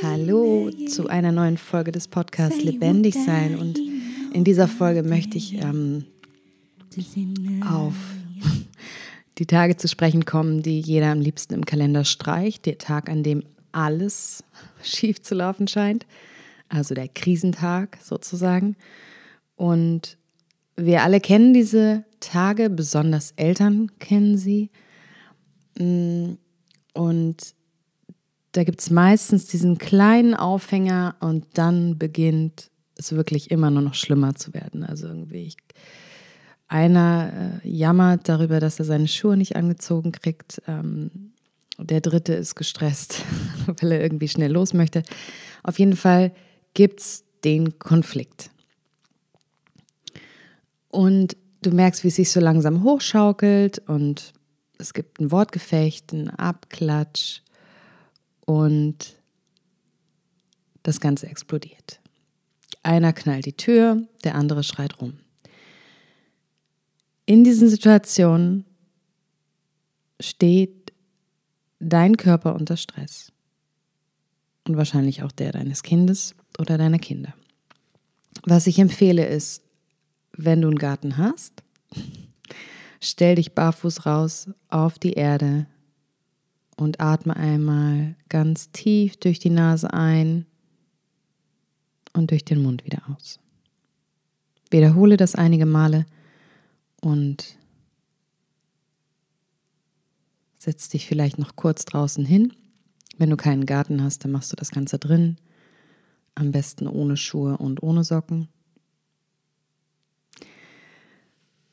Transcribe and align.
Hallo 0.00 0.70
zu 0.86 1.08
einer 1.08 1.32
neuen 1.32 1.56
Folge 1.56 1.90
des 1.90 2.06
Podcasts 2.06 2.62
Lebendig 2.62 3.14
sein 3.14 3.58
und 3.58 3.80
in 4.32 4.44
dieser 4.44 4.68
Folge 4.68 5.02
möchte 5.02 5.38
ich 5.38 5.54
ähm, 5.54 6.04
auf 7.68 7.94
die 9.38 9.46
Tage 9.46 9.76
zu 9.76 9.88
sprechen 9.88 10.24
kommen, 10.24 10.62
die 10.62 10.78
jeder 10.78 11.10
am 11.10 11.20
liebsten 11.20 11.54
im 11.54 11.66
Kalender 11.66 12.04
streicht. 12.04 12.64
Der 12.66 12.78
Tag, 12.78 13.08
an 13.08 13.24
dem 13.24 13.42
alles 13.72 14.44
schief 14.84 15.20
zu 15.20 15.34
laufen 15.34 15.66
scheint. 15.66 16.06
Also 16.74 16.94
der 16.94 17.08
Krisentag 17.08 17.98
sozusagen. 18.02 18.76
Und 19.56 20.18
wir 20.76 21.02
alle 21.02 21.20
kennen 21.20 21.54
diese 21.54 22.04
Tage, 22.20 22.70
besonders 22.70 23.32
Eltern 23.36 23.90
kennen 23.98 24.36
sie. 24.36 24.70
Mm, 25.78 26.32
und 26.92 27.54
da 28.52 28.64
gibt 28.64 28.80
es 28.80 28.90
meistens 28.90 29.46
diesen 29.46 29.78
kleinen 29.78 30.34
Aufhänger 30.34 31.16
und 31.20 31.46
dann 31.54 31.98
beginnt 31.98 32.70
es 32.96 33.12
wirklich 33.12 33.50
immer 33.50 33.70
nur 33.70 33.82
noch 33.82 33.94
schlimmer 33.94 34.34
zu 34.34 34.54
werden. 34.54 34.84
Also 34.84 35.08
irgendwie, 35.08 35.42
ich, 35.42 35.56
einer 36.68 37.60
äh, 37.64 37.68
jammert 37.68 38.28
darüber, 38.28 38.60
dass 38.60 38.78
er 38.78 38.84
seine 38.84 39.08
Schuhe 39.08 39.36
nicht 39.36 39.56
angezogen 39.56 40.12
kriegt. 40.12 40.62
Ähm, 40.66 41.32
der 41.78 42.00
dritte 42.00 42.34
ist 42.34 42.54
gestresst, 42.54 43.24
weil 43.66 43.92
er 43.92 44.02
irgendwie 44.02 44.28
schnell 44.28 44.52
los 44.52 44.72
möchte. 44.72 45.02
Auf 45.62 45.78
jeden 45.78 45.96
Fall 45.96 46.32
gibt 46.74 47.00
es 47.00 47.24
den 47.44 47.78
Konflikt. 47.78 48.50
Und 50.88 51.36
du 51.62 51.70
merkst, 51.70 52.04
wie 52.04 52.08
es 52.08 52.16
sich 52.16 52.30
so 52.30 52.40
langsam 52.40 52.82
hochschaukelt 52.82 53.80
und 53.88 54.32
es 54.78 54.92
gibt 54.92 55.20
ein 55.20 55.30
Wortgefecht, 55.30 56.12
einen 56.12 56.30
Abklatsch 56.30 57.40
und 58.44 59.16
das 60.82 61.00
Ganze 61.00 61.26
explodiert. 61.26 62.00
Einer 62.82 63.12
knallt 63.12 63.46
die 63.46 63.56
Tür, 63.56 64.06
der 64.24 64.34
andere 64.34 64.62
schreit 64.62 65.00
rum. 65.00 65.18
In 67.26 67.42
diesen 67.44 67.68
Situationen 67.68 68.66
steht 70.20 70.92
dein 71.78 72.16
Körper 72.16 72.54
unter 72.54 72.76
Stress. 72.76 73.32
Und 74.66 74.76
wahrscheinlich 74.76 75.22
auch 75.22 75.32
der 75.32 75.52
deines 75.52 75.82
Kindes 75.82 76.34
oder 76.58 76.78
deiner 76.78 76.98
Kinder. 76.98 77.34
Was 78.44 78.66
ich 78.66 78.78
empfehle 78.78 79.26
ist, 79.26 79.62
wenn 80.32 80.62
du 80.62 80.68
einen 80.68 80.78
Garten 80.78 81.16
hast, 81.16 81.62
stell 83.00 83.36
dich 83.36 83.52
barfuß 83.52 84.06
raus 84.06 84.48
auf 84.68 84.98
die 84.98 85.12
Erde 85.12 85.66
und 86.76 87.00
atme 87.00 87.36
einmal 87.36 88.16
ganz 88.28 88.70
tief 88.70 89.16
durch 89.16 89.38
die 89.38 89.50
Nase 89.50 89.92
ein 89.92 90.46
und 92.12 92.30
durch 92.30 92.44
den 92.44 92.62
Mund 92.62 92.84
wieder 92.84 93.02
aus. 93.14 93.38
Wiederhole 94.70 95.16
das 95.16 95.34
einige 95.34 95.66
Male 95.66 96.06
und 97.00 97.56
setz 100.56 100.88
dich 100.88 101.06
vielleicht 101.06 101.38
noch 101.38 101.56
kurz 101.56 101.84
draußen 101.84 102.24
hin. 102.24 102.52
Wenn 103.18 103.30
du 103.30 103.36
keinen 103.36 103.66
Garten 103.66 104.02
hast, 104.02 104.24
dann 104.24 104.32
machst 104.32 104.52
du 104.52 104.56
das 104.56 104.70
Ganze 104.70 104.98
drin. 104.98 105.36
Am 106.34 106.50
besten 106.50 106.88
ohne 106.88 107.16
Schuhe 107.16 107.56
und 107.56 107.82
ohne 107.82 108.02
Socken. 108.04 108.48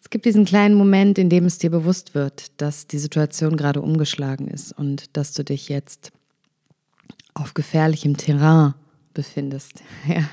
Es 0.00 0.10
gibt 0.10 0.26
diesen 0.26 0.44
kleinen 0.44 0.74
Moment, 0.74 1.18
in 1.18 1.28
dem 1.28 1.46
es 1.46 1.58
dir 1.58 1.70
bewusst 1.70 2.14
wird, 2.14 2.60
dass 2.60 2.86
die 2.86 2.98
Situation 2.98 3.56
gerade 3.56 3.80
umgeschlagen 3.80 4.48
ist 4.48 4.72
und 4.72 5.16
dass 5.16 5.32
du 5.32 5.42
dich 5.42 5.68
jetzt 5.68 6.12
auf 7.32 7.54
gefährlichem 7.54 8.16
Terrain 8.16 8.74
befindest. 9.12 9.82
Ja, 10.08 10.28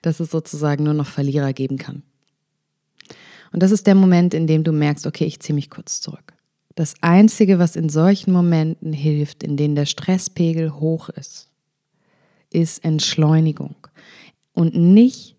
dass 0.00 0.20
es 0.20 0.30
sozusagen 0.30 0.84
nur 0.84 0.94
noch 0.94 1.06
Verlierer 1.06 1.52
geben 1.52 1.76
kann. 1.76 2.02
Und 3.52 3.62
das 3.62 3.72
ist 3.72 3.86
der 3.86 3.94
Moment, 3.94 4.32
in 4.32 4.46
dem 4.46 4.64
du 4.64 4.72
merkst, 4.72 5.06
okay, 5.06 5.24
ich 5.24 5.40
ziehe 5.40 5.54
mich 5.54 5.68
kurz 5.68 6.00
zurück. 6.00 6.32
Das 6.80 6.94
Einzige, 7.02 7.58
was 7.58 7.76
in 7.76 7.90
solchen 7.90 8.32
Momenten 8.32 8.94
hilft, 8.94 9.42
in 9.42 9.58
denen 9.58 9.74
der 9.74 9.84
Stresspegel 9.84 10.72
hoch 10.72 11.10
ist, 11.10 11.50
ist 12.48 12.82
Entschleunigung 12.82 13.76
und 14.54 14.74
nicht 14.74 15.36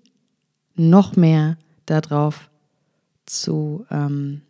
noch 0.75 1.15
mehr 1.15 1.57
darauf 1.87 2.51
zu, 3.25 3.87
ähm, 3.89 4.43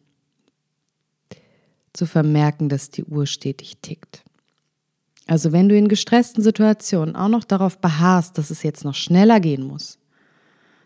zu 1.94 2.06
vermerken, 2.06 2.68
dass 2.68 2.90
die 2.90 3.06
Uhr 3.06 3.26
stetig 3.26 3.78
tickt. 3.82 4.26
Also 5.28 5.54
wenn 5.54 5.70
du 5.70 5.78
in 5.78 5.88
gestressten 5.88 6.44
Situationen 6.44 7.16
auch 7.16 7.30
noch 7.30 7.46
darauf 7.46 7.78
beharrst, 7.78 8.38
dass 8.38 8.50
es 8.50 8.64
jetzt 8.64 8.84
noch 8.84 8.96
schneller 8.96 9.40
gehen 9.40 9.64
muss, 9.64 9.98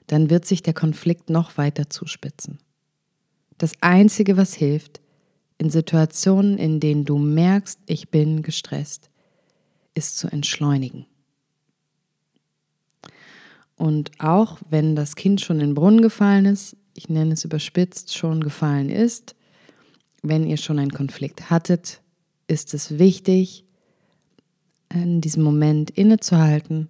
dann 0.06 0.30
wird 0.30 0.46
sich 0.46 0.62
der 0.62 0.76
Konflikt 0.76 1.32
noch 1.32 1.58
weiter 1.58 1.90
zuspitzen. 1.90 2.60
Das 3.58 3.72
Einzige, 3.82 4.38
was 4.38 4.54
hilft, 4.54 5.02
in 5.58 5.70
Situationen, 5.70 6.58
in 6.58 6.80
denen 6.80 7.06
du 7.06 7.18
merkst, 7.18 7.80
ich 7.86 8.10
bin 8.10 8.42
gestresst, 8.42 9.10
ist 9.94 10.18
zu 10.18 10.28
entschleunigen. 10.28 11.06
Und 13.78 14.12
auch 14.20 14.60
wenn 14.70 14.96
das 14.96 15.16
Kind 15.16 15.42
schon 15.42 15.60
in 15.60 15.68
den 15.68 15.76
Brunnen 15.76 16.02
gefallen 16.02 16.46
ist, 16.46 16.78
ich 16.94 17.10
nenne 17.10 17.34
es 17.34 17.44
überspitzt, 17.44 18.16
schon 18.16 18.42
gefallen 18.42 18.90
ist, 18.90 19.36
wenn 20.22 20.48
ihr 20.48 20.58
schon 20.58 20.80
einen 20.80 20.94
Konflikt 20.94 21.50
hattet, 21.50 22.02
ist 22.48 22.74
es 22.74 22.98
wichtig, 22.98 23.66
in 24.90 25.20
diesem 25.20 25.44
Moment 25.44 25.92
innezuhalten. 25.92 26.90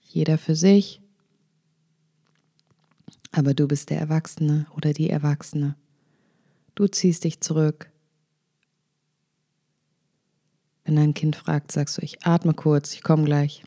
Jeder 0.00 0.38
für 0.38 0.56
sich 0.56 1.00
aber 3.36 3.52
du 3.52 3.68
bist 3.68 3.90
der 3.90 4.00
Erwachsene 4.00 4.66
oder 4.74 4.94
die 4.94 5.10
Erwachsene. 5.10 5.76
Du 6.74 6.86
ziehst 6.86 7.24
dich 7.24 7.40
zurück. 7.40 7.90
Wenn 10.84 10.96
dein 10.96 11.14
Kind 11.14 11.36
fragt, 11.36 11.70
sagst 11.70 11.98
du, 11.98 12.02
ich 12.02 12.24
atme 12.24 12.54
kurz, 12.54 12.94
ich 12.94 13.02
komme 13.02 13.24
gleich. 13.24 13.62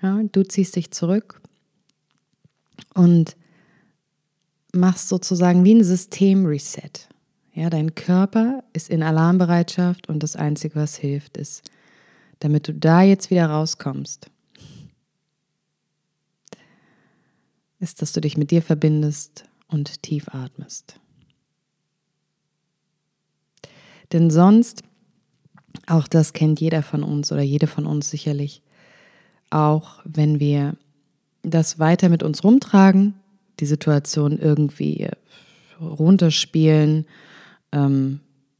Ja, 0.00 0.20
du 0.30 0.44
ziehst 0.44 0.76
dich 0.76 0.92
zurück 0.92 1.40
und 2.94 3.36
machst 4.72 5.08
sozusagen 5.08 5.64
wie 5.64 5.74
ein 5.74 5.84
Systemreset. 5.84 7.08
Ja, 7.52 7.70
dein 7.70 7.94
Körper 7.94 8.62
ist 8.74 8.90
in 8.90 9.02
Alarmbereitschaft 9.02 10.08
und 10.08 10.22
das 10.22 10.36
Einzige, 10.36 10.76
was 10.76 10.96
hilft, 10.96 11.36
ist, 11.36 11.68
damit 12.38 12.68
du 12.68 12.74
da 12.74 13.02
jetzt 13.02 13.30
wieder 13.30 13.46
rauskommst, 13.46 14.30
ist, 17.86 18.02
dass 18.02 18.12
du 18.12 18.20
dich 18.20 18.36
mit 18.36 18.50
dir 18.50 18.62
verbindest 18.62 19.44
und 19.68 20.02
tief 20.02 20.28
atmest. 20.34 20.98
Denn 24.12 24.28
sonst, 24.28 24.82
auch 25.86 26.08
das 26.08 26.32
kennt 26.32 26.60
jeder 26.60 26.82
von 26.82 27.04
uns 27.04 27.30
oder 27.30 27.42
jede 27.42 27.68
von 27.68 27.86
uns 27.86 28.10
sicherlich, 28.10 28.60
auch 29.50 30.00
wenn 30.04 30.40
wir 30.40 30.74
das 31.42 31.78
weiter 31.78 32.08
mit 32.08 32.24
uns 32.24 32.42
rumtragen, 32.42 33.14
die 33.60 33.66
Situation 33.66 34.36
irgendwie 34.36 35.08
runterspielen, 35.80 37.06
ähm, 37.70 38.18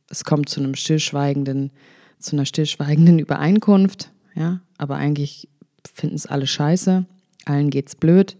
es 0.08 0.22
kommt 0.22 0.48
zu 0.48 0.60
einem 0.60 0.76
stillschweigenden, 0.76 1.72
zu 2.20 2.36
einer 2.36 2.46
stillschweigenden 2.46 3.18
Übereinkunft, 3.18 4.12
ja, 4.36 4.60
aber 4.78 4.96
eigentlich 4.96 5.48
finden 5.84 6.14
es 6.14 6.26
alle 6.26 6.46
scheiße, 6.46 7.06
allen 7.44 7.70
geht's 7.70 7.96
blöd 7.96 8.36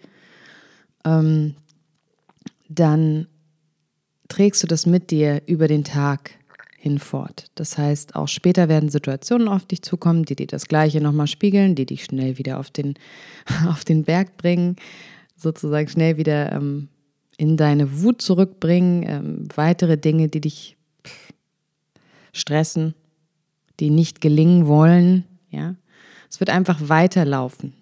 ähm, 1.07 1.55
dann 2.69 3.29
trägst 4.29 4.63
du 4.63 4.67
das 4.67 4.87
mit 4.87 5.11
dir 5.11 5.43
über 5.47 5.69
den 5.69 5.85
Tag 5.85 6.33
hinfort. 6.79 7.51
Das 7.55 7.79
heißt, 7.79 8.17
auch 8.17 8.29
später 8.29 8.69
werden 8.69 8.91
Situationen 8.91 9.49
auf 9.49 9.65
dich 9.65 9.83
zukommen, 9.83 10.25
die 10.25 10.37
dir 10.37 10.47
das 10.47 10.67
Gleiche 10.67 11.01
nochmal 11.01 11.27
spiegeln, 11.27 11.75
die 11.75 11.87
dich 11.87 12.05
schnell 12.05 12.39
wieder 12.39 12.59
auf 12.59 12.71
den, 12.71 12.95
auf 13.69 13.85
den 13.85 14.05
Berg 14.05 14.37
bringen, 14.37 14.77
sozusagen 15.37 15.89
schnell 15.89 16.17
wieder 16.17 16.53
ähm, 16.53 16.89
in 17.39 17.57
deine 17.57 18.03
Wut 18.03 18.21
zurückbringen, 18.21 19.05
ähm, 19.07 19.49
weitere 19.55 19.97
Dinge, 19.97 20.29
die 20.29 20.41
dich 20.41 20.77
stressen, 22.33 22.95
die 23.81 23.91
nicht 23.91 24.21
gelingen 24.21 24.67
wollen. 24.67 25.25
Ja, 25.51 25.77
es 26.31 26.41
wird 26.41 26.51
einfach 26.51 26.89
weiterlaufen. 26.89 27.75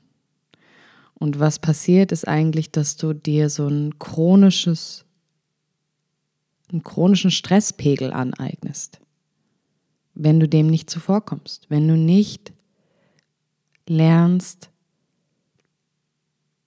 Und 1.24 1.40
was 1.40 1.58
passiert, 1.58 2.12
ist 2.12 2.28
eigentlich, 2.28 2.70
dass 2.70 2.98
du 2.98 3.14
dir 3.14 3.48
so 3.48 3.66
ein 3.66 3.98
chronisches, 3.98 5.06
einen 6.70 6.82
chronischen 6.82 7.30
Stresspegel 7.30 8.12
aneignest, 8.12 9.00
wenn 10.12 10.38
du 10.38 10.46
dem 10.46 10.66
nicht 10.66 10.90
zuvorkommst, 10.90 11.70
wenn 11.70 11.88
du 11.88 11.96
nicht 11.96 12.52
lernst, 13.88 14.68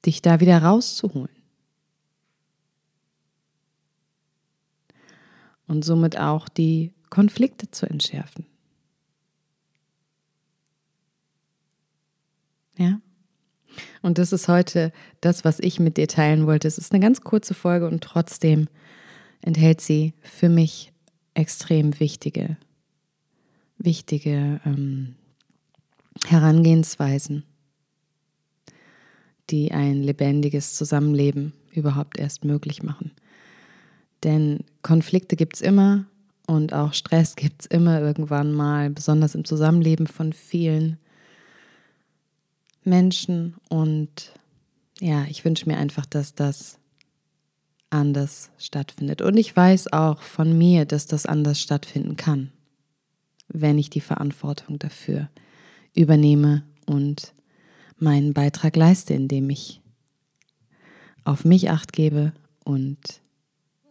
dich 0.08 0.24
da 0.24 0.40
wieder 0.40 0.64
rauszuholen. 0.64 1.38
Und 5.68 5.86
somit 5.86 6.18
auch 6.18 6.50
die 6.50 6.96
Konflikte 7.12 7.70
zu 7.70 7.88
entschärfen. 7.88 8.48
Ja? 12.76 13.00
Und 14.02 14.18
das 14.18 14.34
ist 14.34 14.48
heute 14.48 14.92
das, 15.22 15.46
was 15.46 15.60
ich 15.60 15.80
mit 15.80 15.98
dir 15.98 16.08
teilen 16.08 16.48
wollte. 16.48 16.68
Es 16.68 16.78
ist 16.78 16.94
eine 16.94 17.02
ganz 17.02 17.22
kurze 17.22 17.54
Folge 17.54 17.88
und 17.88 18.04
trotzdem 18.04 18.68
enthält 19.42 19.82
sie 19.82 20.14
für 20.22 20.50
mich 20.50 20.92
extrem 21.34 22.00
wichtige, 22.00 22.58
wichtige 23.78 24.60
ähm, 24.66 25.16
Herangehensweisen, 26.26 27.44
die 29.50 29.72
ein 29.72 30.02
lebendiges 30.02 30.76
Zusammenleben 30.76 31.54
überhaupt 31.72 32.18
erst 32.18 32.44
möglich 32.44 32.82
machen. 32.82 33.12
Denn 34.24 34.64
Konflikte 34.82 35.36
gibt 35.36 35.58
es 35.58 35.62
immer 35.62 36.06
und 36.48 36.74
auch 36.74 36.94
Stress 36.94 37.36
gibt 37.36 37.62
es 37.62 37.66
immer 37.68 38.02
irgendwann 38.02 38.52
mal, 38.52 38.90
besonders 38.90 39.36
im 39.36 39.46
Zusammenleben 39.46 40.08
von 40.08 40.34
vielen 40.34 40.98
Menschen. 42.88 43.56
Und 43.70 44.32
ja, 45.00 45.26
ich 45.30 45.46
wünsche 45.46 45.70
mir 45.70 45.78
einfach, 45.78 46.06
dass 46.06 46.34
das 46.34 46.80
anders 47.90 48.50
stattfindet. 48.58 49.22
Und 49.22 49.38
ich 49.38 49.56
weiß 49.56 49.94
auch 49.94 50.22
von 50.22 50.58
mir, 50.58 50.86
dass 50.86 51.06
das 51.06 51.26
anders 51.26 51.62
stattfinden 51.62 52.18
kann, 52.18 52.52
wenn 53.48 53.78
ich 53.78 53.90
die 53.90 54.02
Verantwortung 54.02 54.80
dafür 54.80 55.30
übernehme 55.94 56.64
und 56.86 57.34
meinen 57.98 58.34
Beitrag 58.34 58.76
leiste, 58.76 59.14
indem 59.14 59.50
ich 59.50 59.82
auf 61.24 61.46
mich 61.46 61.70
acht 61.70 61.94
gebe 61.94 62.34
und 62.64 62.98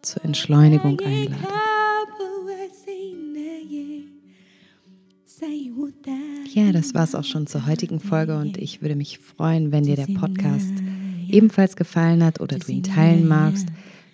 zur 0.02 0.24
Entschleunigung 0.24 1.00
einlade. 1.00 1.65
Ja, 6.52 6.72
das 6.72 6.94
war 6.94 7.04
es 7.04 7.14
auch 7.14 7.24
schon 7.24 7.46
zur 7.46 7.66
heutigen 7.66 8.00
Folge 8.00 8.38
und 8.38 8.56
ich 8.56 8.80
würde 8.80 8.96
mich 8.96 9.18
freuen, 9.18 9.72
wenn 9.72 9.84
dir 9.84 9.96
der 9.96 10.06
Podcast 10.06 10.72
ebenfalls 11.28 11.76
gefallen 11.76 12.24
hat 12.24 12.40
oder 12.40 12.58
du 12.58 12.72
ihn 12.72 12.82
teilen 12.82 13.28
magst. 13.28 13.66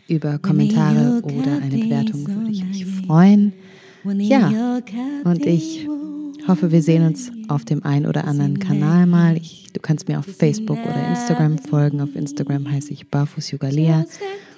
Über 0.09 0.39
Kommentare 0.39 1.23
oder 1.23 1.63
eine 1.63 1.79
Bewertung 1.79 2.27
würde 2.27 2.51
ich 2.51 2.65
mich 2.65 2.85
freuen. 2.85 3.53
Ja, 4.19 4.81
und 5.25 5.47
ich 5.47 5.87
hoffe, 6.49 6.73
wir 6.73 6.83
sehen 6.83 7.07
uns 7.07 7.31
auf 7.49 7.65
dem 7.65 7.85
einen 7.85 8.07
oder 8.07 8.25
anderen 8.25 8.59
Kanal 8.59 9.07
mal. 9.07 9.37
Ich, 9.37 9.69
du 9.73 9.81
kannst 9.81 10.09
mir 10.09 10.19
auf 10.19 10.27
Facebook 10.27 10.79
oder 10.79 11.09
Instagram 11.11 11.59
folgen. 11.59 12.01
Auf 12.01 12.17
Instagram 12.17 12.69
heiße 12.71 12.93
ich 12.93 13.09
Barfuß 13.09 13.53
Yoga 13.53 13.69
Lea. 13.69 14.03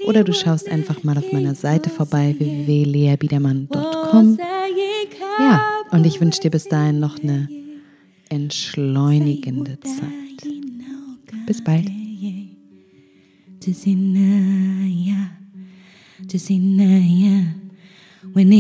Oder 0.07 0.25
du 0.25 0.33
schaust 0.33 0.71
einfach 0.71 1.03
mal 1.05 1.19
auf 1.19 1.31
meiner 1.33 1.55
Seite 1.55 1.91
vorbei, 1.91 2.35
www.leabiedermann.com. 2.39 4.39
Ja, 5.39 5.63
und 5.91 6.07
ich 6.07 6.21
wünsche 6.21 6.41
dir 6.41 6.51
bis 6.51 6.65
dahin 6.65 7.01
noch 7.01 7.23
eine 7.23 7.49
entschleunigende 8.29 9.79
Zeit. 9.81 10.49
Bis 11.47 11.63
bald. 11.63 11.91
When 18.35 18.51